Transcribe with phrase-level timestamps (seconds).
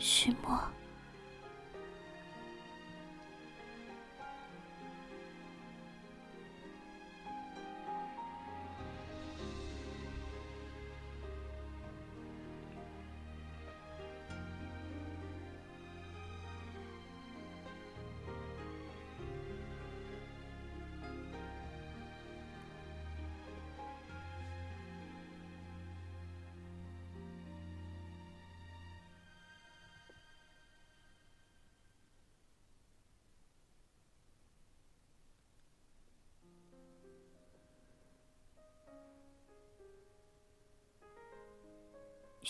[0.00, 0.58] 许墨。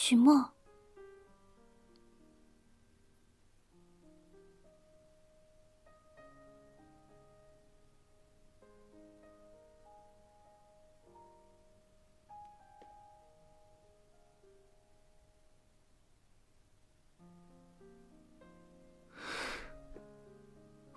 [0.02, 0.32] 许墨，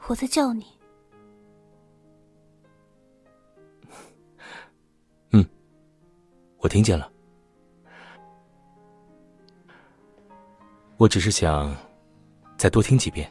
[0.08, 0.66] 我在叫你。
[5.32, 5.46] 嗯，
[6.60, 7.13] 我听见了。
[11.04, 11.76] 我只是想
[12.56, 13.30] 再多听几遍，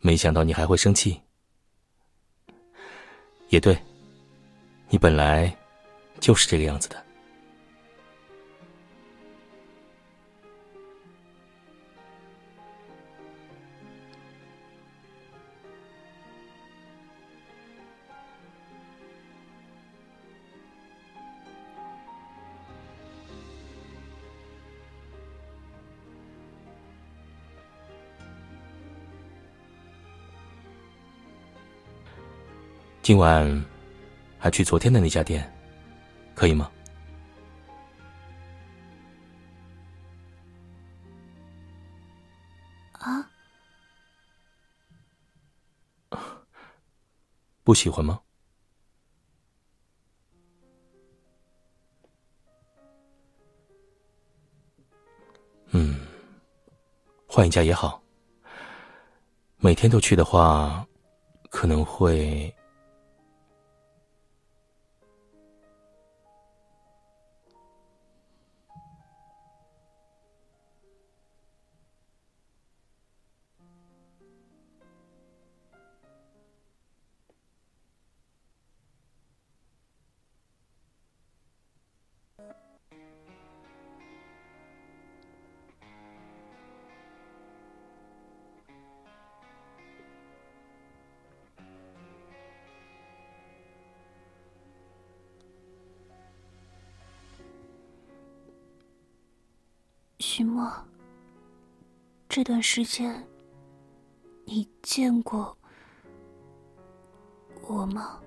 [0.00, 1.20] 没想到你还会生气。
[3.50, 3.80] 也对，
[4.88, 5.56] 你本来
[6.18, 7.00] 就是这个样子的。
[33.12, 33.62] 今晚
[34.38, 35.46] 还去昨天的那家店，
[36.34, 36.72] 可以吗？
[42.92, 43.28] 啊？
[47.62, 48.18] 不喜欢吗？
[55.72, 56.00] 嗯，
[57.26, 58.02] 换一家也好。
[59.58, 60.86] 每天都去的话，
[61.50, 62.50] 可能会。
[100.22, 100.72] 许墨，
[102.28, 103.26] 这段时间
[104.44, 105.58] 你见过
[107.66, 108.20] 我吗？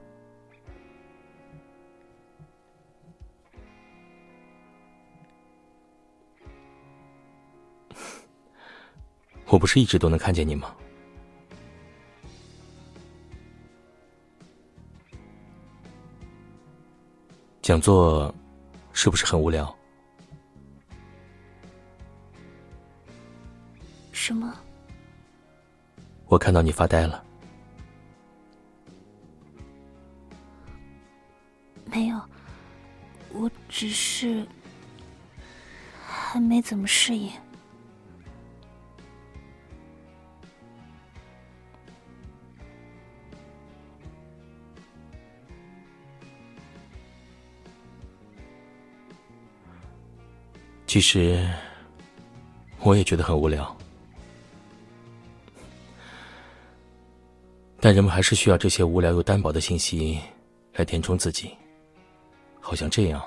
[9.48, 10.76] 我不是一直都能看见你吗？
[17.62, 18.36] 讲座
[18.92, 19.74] 是不是很无聊？
[26.36, 27.24] 我看到你发呆了。
[31.86, 32.22] 没有，
[33.32, 34.46] 我只是
[36.06, 37.32] 还没怎么适应。
[50.86, 51.50] 其实，
[52.82, 53.75] 我也觉得很无聊。
[57.86, 60.20] 但人们还是需要这些无聊又单薄的信息
[60.74, 61.52] 来填充自己，
[62.60, 63.22] 好像这样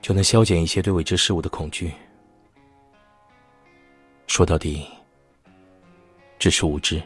[0.00, 1.92] 就能消减一些对未知事物的恐惧。
[4.26, 4.86] 说到底，
[6.38, 6.98] 只是无知。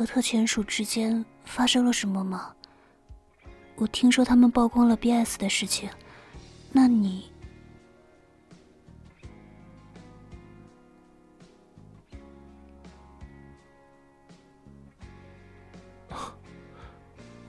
[0.00, 2.54] 和特遣署之间发生了什么吗？
[3.76, 5.90] 我听说他们曝光了 B.S 的事情，
[6.72, 7.30] 那你……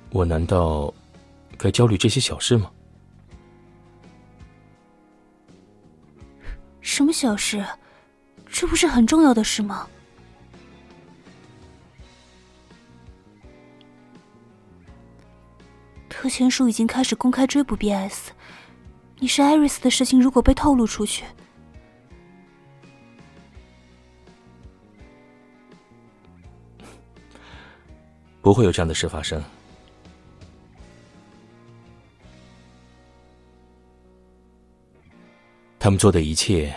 [0.09, 0.93] 我难道
[1.57, 2.69] 该焦虑这些小事吗？
[6.81, 7.65] 什么小事？
[8.45, 9.87] 这不是很重要的事吗？
[16.31, 18.31] 签署已经开始公开追捕 B.S，
[19.19, 21.25] 你是艾瑞斯的事情，如果被透露出去，
[28.41, 29.43] 不会有这样的事发生。
[35.77, 36.73] 他们做的一切，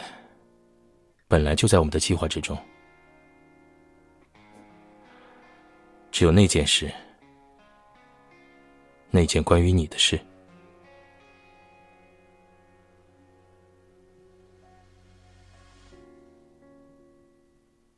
[1.28, 2.58] 本来就在我们的计划之中。
[6.10, 6.92] 只有那件事，
[9.14, 10.18] 那件关于你的事，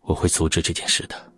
[0.02, 1.32] 我会阻止这件事的。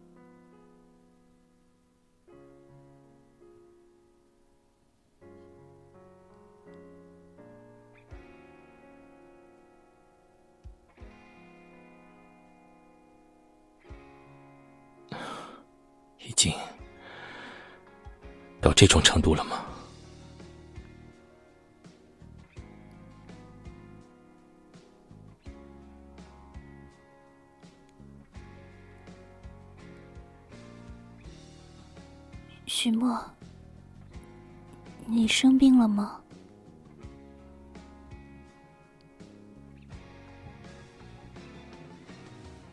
[16.19, 16.53] 已经
[18.61, 19.67] 到这种程度了吗？
[32.89, 33.23] 许墨，
[35.05, 36.19] 你生病了吗？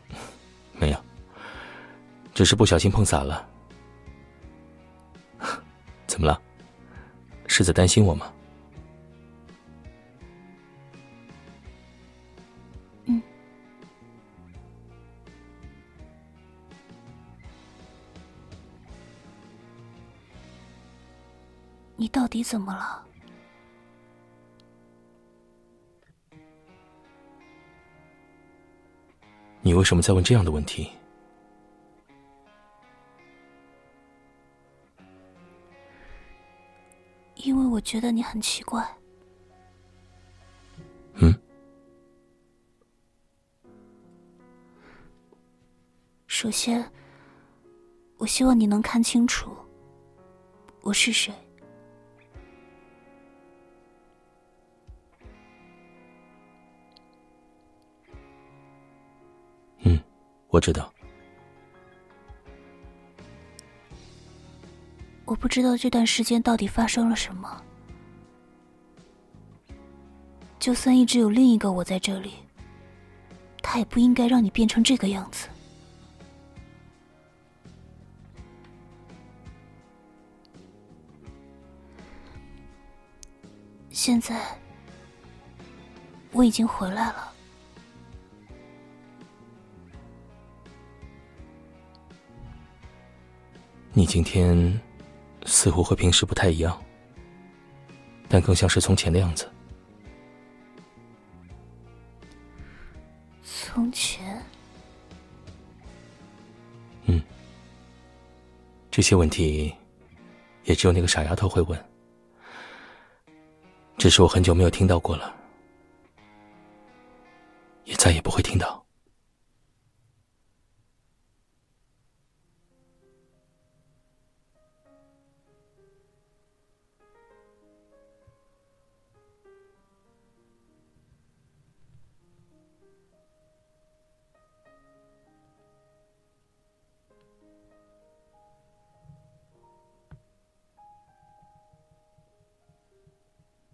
[0.80, 0.96] 没有，
[2.32, 3.46] 只是不小心碰洒了。
[6.08, 6.40] 怎么了？
[7.46, 8.32] 是在担心我吗？
[22.26, 23.06] 到底怎么了？
[29.62, 30.90] 你为什么在问这样的问题？
[37.36, 38.84] 因为我觉得你很奇怪。
[41.14, 41.32] 嗯。
[46.26, 46.90] 首先，
[48.16, 49.56] 我希望你能看清楚
[50.80, 51.32] 我是谁。
[60.56, 60.90] 我知道。
[65.26, 67.62] 我不知道这段时间到底发生了什么。
[70.58, 72.32] 就算一直有另一个我在这里，
[73.62, 75.46] 他也不应该让你变成这个样子。
[83.90, 84.40] 现在
[86.32, 87.35] 我已经回来了。
[93.96, 94.78] 你今天。
[95.48, 96.76] 似乎和平时不太一样，
[98.28, 99.48] 但更像是从前的样子。
[103.44, 104.42] 从前，
[107.04, 107.22] 嗯，
[108.90, 109.72] 这些问题
[110.64, 111.84] 也只有那个傻丫头会问，
[113.96, 115.32] 只是我很久没有听到过了，
[117.84, 118.84] 也再也不会听到。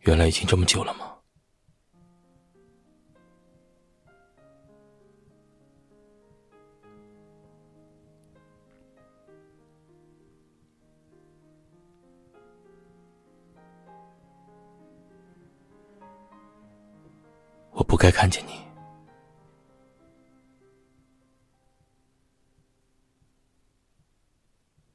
[0.03, 1.09] 原来已经这么久了吗？
[17.71, 18.53] 我不该看见你，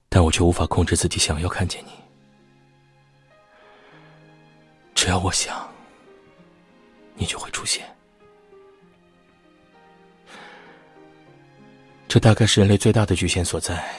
[0.09, 2.06] 但我却无法控制自己想要看见你。
[5.07, 5.65] 只要我想，
[7.15, 7.87] 你就会出现。
[12.09, 13.89] 这大概是人类最大的局限所在。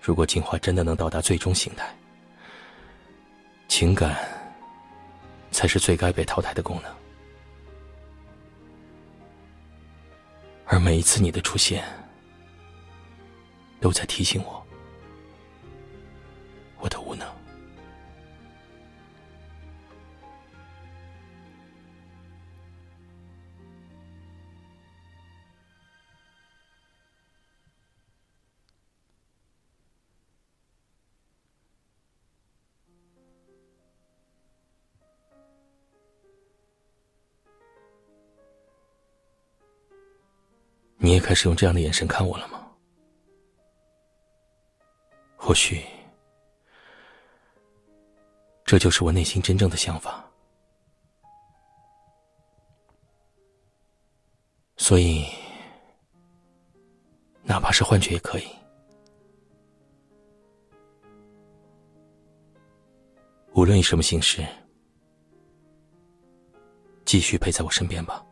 [0.00, 1.94] 如果进化真的能到达最终形态，
[3.68, 4.16] 情感
[5.50, 6.90] 才是最该被淘汰的功能。
[10.64, 11.84] 而每一次你的出现，
[13.82, 14.66] 都在提醒我，
[16.78, 17.33] 我的无能。
[41.14, 42.60] 也开始用这样的眼神看我了吗？
[45.36, 45.84] 或许，
[48.64, 50.24] 这就是我内心真正的想法。
[54.76, 55.26] 所以，
[57.42, 58.46] 哪怕是幻觉也可以。
[63.52, 64.44] 无论以什么形式，
[67.04, 68.24] 继续陪在我身边吧。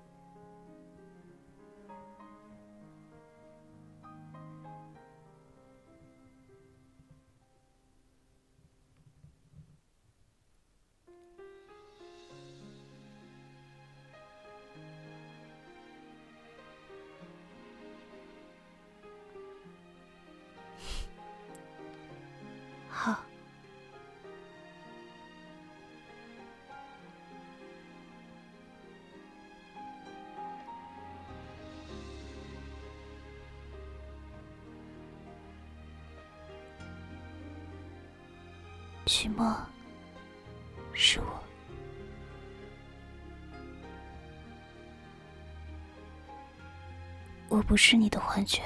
[47.53, 48.63] 我不是你的幻觉。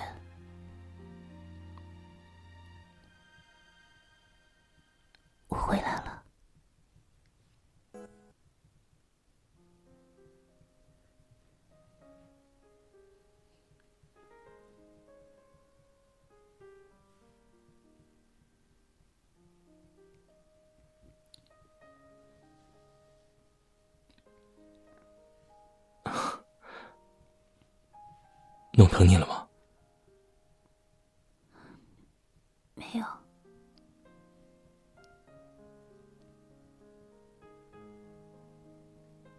[28.78, 29.48] 弄疼你了吗？
[32.74, 33.06] 没有。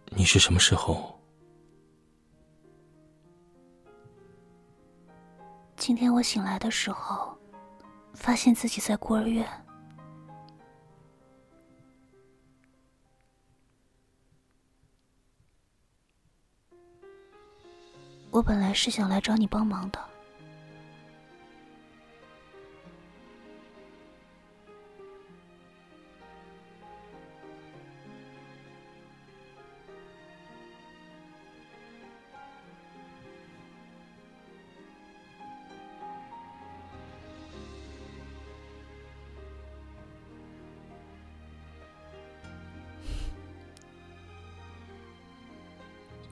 [0.06, 1.16] 你是什么时候？
[5.76, 7.38] 今天我醒来的时候，
[8.14, 9.46] 发现自己在孤儿院。
[18.30, 19.98] 我本来是想来找你帮忙的。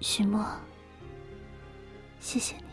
[0.00, 0.65] 许墨。
[2.38, 2.64] 谢谢你，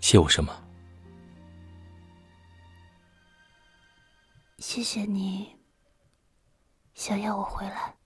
[0.00, 0.54] 谢我什么？
[4.58, 5.56] 谢谢你
[6.92, 7.96] 想要我回来，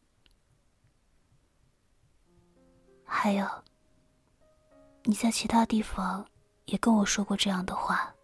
[3.05, 3.45] 还有
[5.03, 6.25] 你在其他地方
[6.67, 8.15] 也跟我说过这样的话。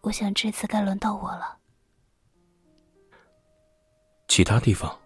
[0.00, 1.58] 我想这次该轮到我了。
[4.26, 5.00] 其他地方。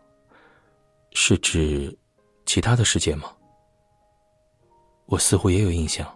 [1.13, 1.97] 是指
[2.47, 3.37] 其他的世界吗？
[5.07, 6.07] 我似乎也有印象。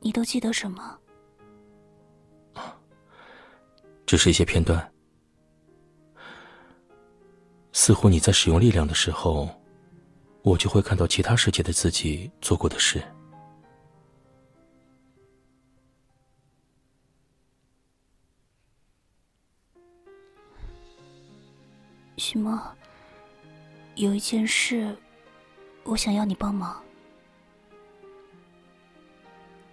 [0.00, 0.98] 你都记得什么？
[4.04, 4.92] 只是一些片段。
[7.72, 9.48] 似乎你在使用力量的时候，
[10.42, 13.02] 我就会看到其他世界的自己做过的事。
[22.24, 22.58] 许墨，
[23.96, 24.96] 有一件事，
[25.82, 26.82] 我想要你帮忙。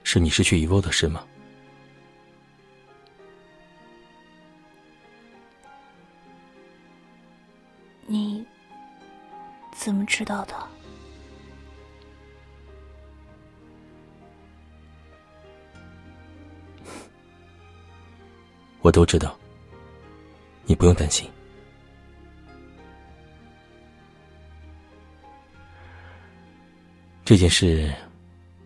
[0.04, 1.26] 是你失去遗沃的事吗？
[8.06, 8.46] 你
[9.74, 10.54] 怎么知道的？
[18.82, 19.40] 我都知道，
[20.66, 21.32] 你不用担心。
[27.24, 27.94] 这件事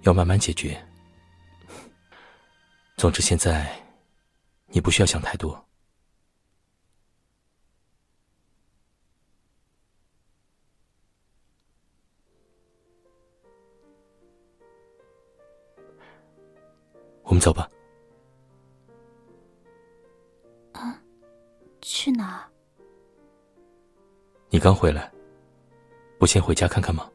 [0.02, 0.76] 要慢慢解决。
[2.98, 3.80] 总之，现在
[4.68, 5.64] 你不需要想太多。
[17.24, 17.70] 我们走吧。
[20.72, 21.00] 啊？
[21.82, 22.50] 去哪？
[24.50, 25.12] 你刚回来，
[26.18, 27.12] 不先回家看看吗？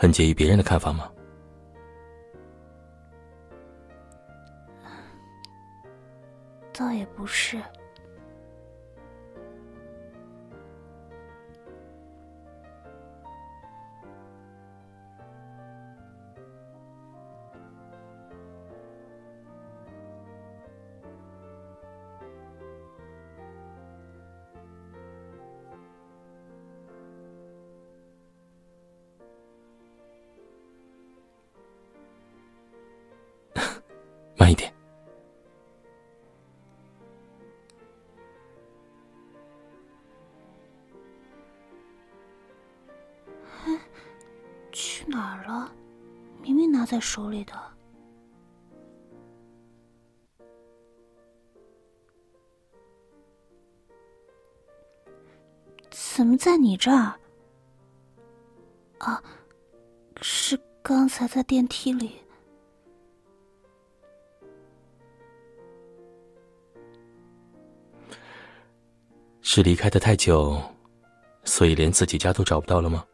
[0.00, 1.10] 很介意别人的看法吗？
[46.78, 47.52] 拿在手里的。
[55.90, 57.18] 怎么在你这儿？
[58.98, 59.20] 啊，
[60.22, 62.12] 是刚才在电梯里。
[69.40, 70.60] 是离开的太久，
[71.42, 73.04] 所以连自己家都找不到了吗？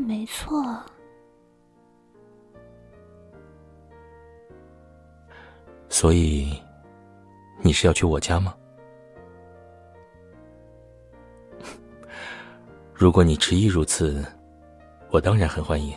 [0.00, 0.62] 没错。
[5.88, 6.62] 所以，
[7.60, 8.54] 你是要去我家吗？
[12.94, 14.24] 如果你执意如此，
[15.10, 15.96] 我当然很欢迎。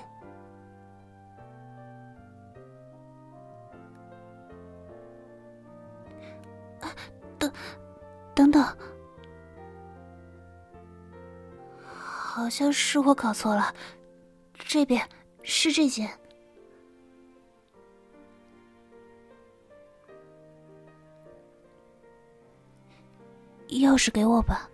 [7.37, 7.51] 等，
[8.33, 8.63] 等等，
[12.41, 13.71] 好像是我搞错了，
[14.57, 15.07] 这边
[15.43, 16.09] 是这间，
[23.69, 24.70] 钥匙给我吧。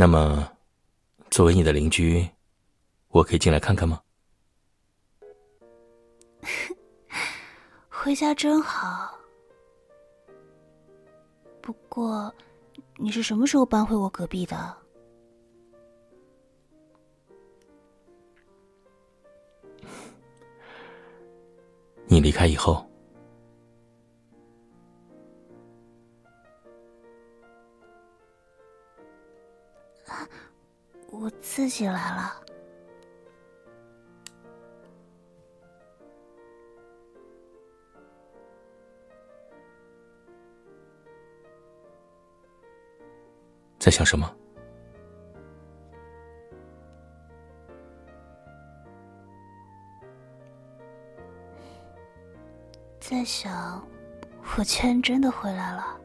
[0.00, 0.48] 那么，
[1.28, 2.24] 作为你的邻居，
[3.08, 4.00] 我可以进来看看吗？
[7.88, 9.18] 回家真好。
[11.60, 12.32] 不过，
[12.96, 14.72] 你是什么时候搬回我隔壁的？
[22.06, 22.88] 你离开以后。
[31.20, 32.42] 我自己来了。
[43.78, 44.32] 在想什么？
[53.00, 53.82] 在想，
[54.56, 55.97] 我居然真的回来了。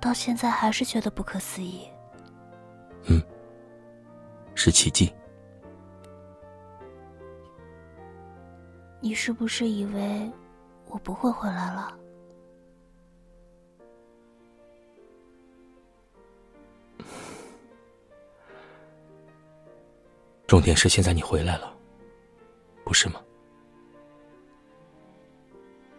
[0.00, 1.86] 到现在还是觉得不可思议。
[3.08, 3.22] 嗯，
[4.54, 5.12] 是奇迹。
[9.00, 10.30] 你是不是以为
[10.86, 11.96] 我不会回来了？
[20.46, 21.72] 重点是现在你回来了，
[22.84, 23.22] 不是吗？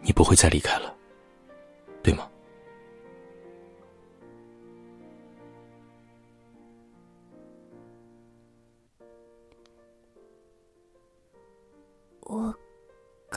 [0.02, 0.96] 你不会再离开了，
[2.04, 2.30] 对吗？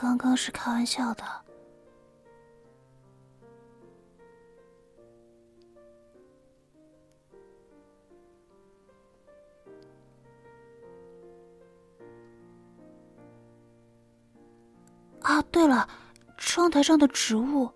[0.05, 1.23] 刚刚是开玩笑的。
[15.23, 15.89] 啊，对了，
[16.37, 17.67] 窗台上的植物，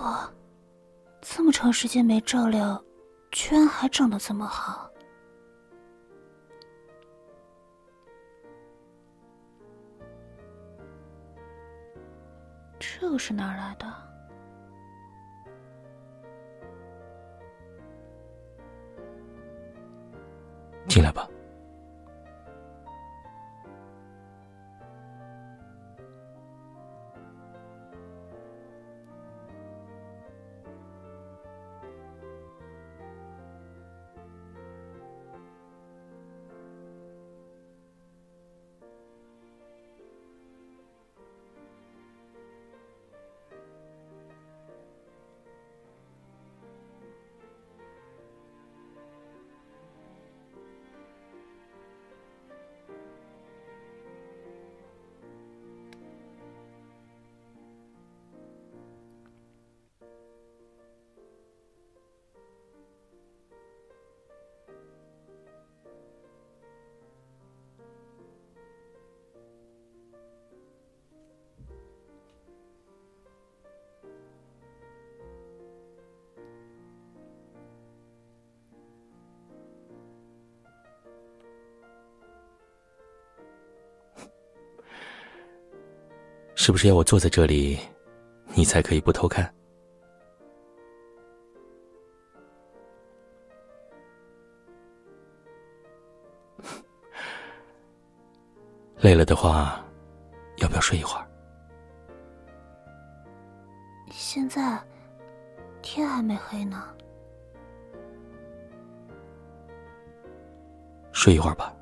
[0.00, 0.28] 哇，
[1.20, 2.82] 这么长时间没照料。
[3.30, 4.90] 居然还长得这么好，
[13.00, 13.86] 这是哪来的？
[20.88, 21.28] 进来吧。
[86.66, 87.78] 是不是要我坐在这里，
[88.56, 89.54] 你才可以不偷看？
[98.98, 99.80] 累了的话，
[100.56, 101.26] 要不要睡一会儿？
[104.10, 104.76] 现在
[105.82, 106.82] 天还没黑呢。
[111.12, 111.72] 睡一会儿吧。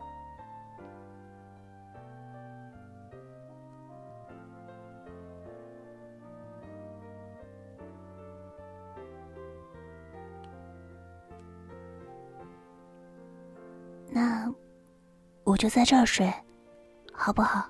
[14.15, 14.49] 那
[15.43, 16.33] 我就在这儿睡，
[17.13, 17.69] 好不好？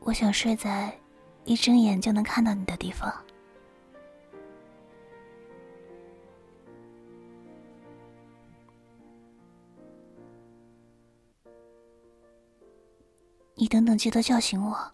[0.00, 0.94] 我想睡在
[1.46, 3.10] 一睁眼就能看到你的地方。
[13.54, 14.90] 你等等，记得叫醒我。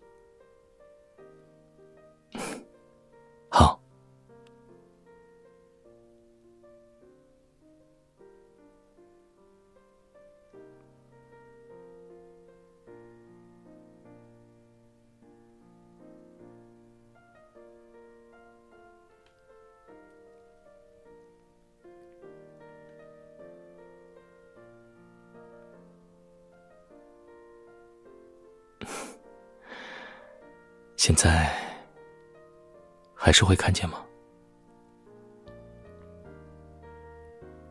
[31.09, 31.51] 现在
[33.15, 34.05] 还是会看见吗？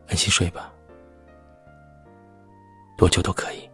[0.08, 0.74] 安心睡吧，
[2.96, 3.67] 多久都可以。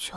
[0.00, 0.16] 就，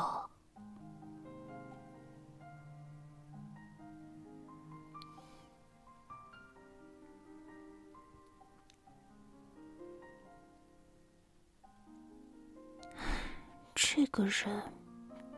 [13.75, 14.63] 这个人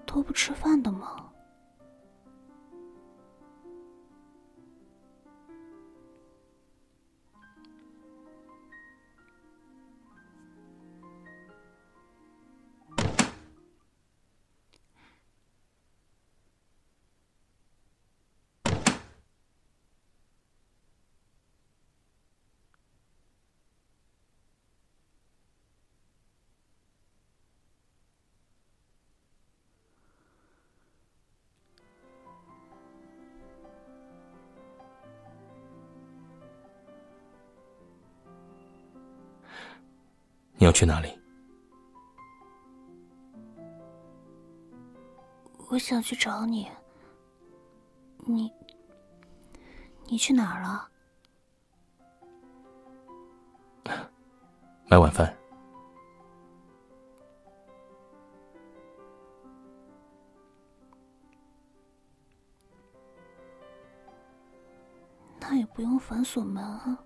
[0.06, 1.32] 都不吃饭的吗？
[40.58, 41.10] 你要去哪里？
[45.70, 46.68] 我想去找你。
[48.20, 48.52] 你，
[50.08, 50.90] 你去哪儿了？
[54.88, 55.36] 买晚饭。
[65.40, 66.98] 那也不用反锁门啊。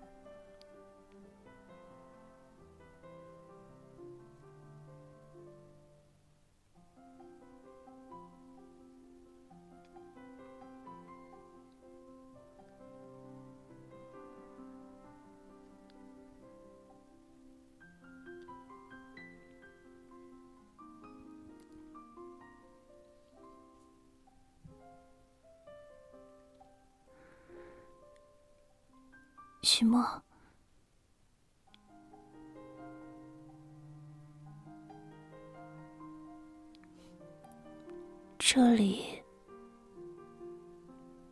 [38.38, 39.22] 这里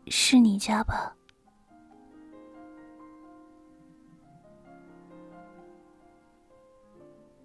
[0.07, 1.15] 是你家吧？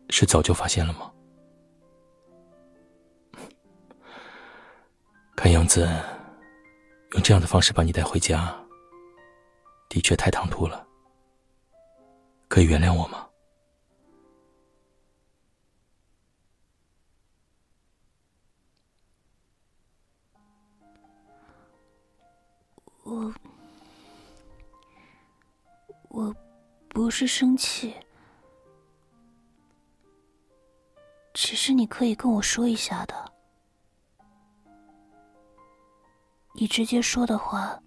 [0.09, 1.11] 是早就发现了吗？
[5.35, 5.87] 看样子，
[7.13, 8.55] 用这样的方式把你带回家。
[9.89, 10.87] 的确太唐突了，
[12.53, 13.27] 可以原谅我吗？
[23.01, 23.33] 我
[26.09, 26.35] 我
[26.89, 27.95] 不是生气，
[31.33, 33.33] 只是你可以跟我说一下的。
[36.53, 37.81] 你直接说的话，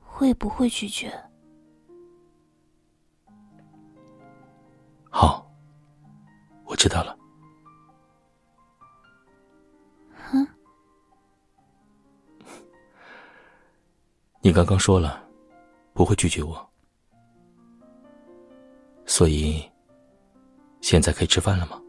[0.00, 1.29] 会不会拒绝？
[5.10, 5.44] 好，
[6.64, 7.18] 我知道了。
[10.32, 10.46] 嗯，
[14.40, 15.22] 你刚刚说了
[15.92, 16.70] 不会拒绝我，
[19.04, 19.68] 所以
[20.80, 21.82] 现在可以吃饭了吗？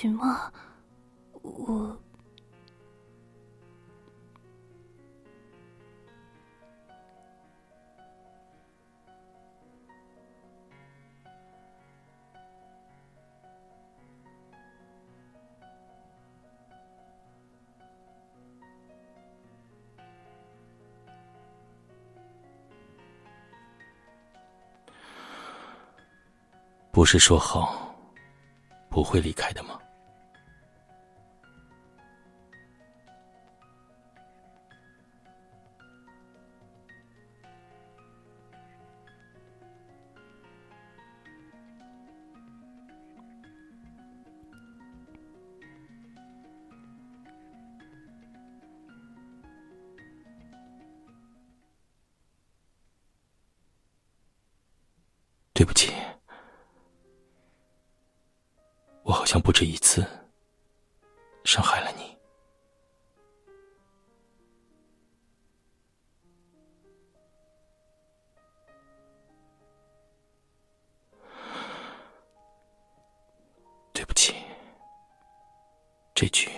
[0.00, 0.26] 许墨，
[1.42, 1.94] 我
[26.90, 27.90] 不是说好。
[28.88, 29.78] 不会离开的吗？
[55.60, 55.92] 对不起。
[59.02, 60.02] 我好像不止一次
[61.44, 62.16] 伤害了你，
[73.92, 74.34] 对不起。
[76.14, 76.50] 这句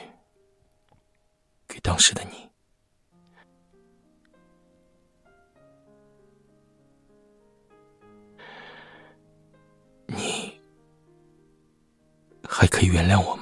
[1.66, 2.51] 给当时的你。
[12.82, 13.41] 可以原谅我吗？